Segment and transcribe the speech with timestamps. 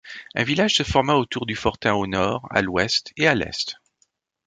[0.33, 3.75] Un village se forma autour du fortin au nord, à l'ouest et à l'est.